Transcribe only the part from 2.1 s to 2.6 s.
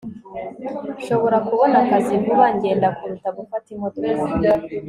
vuba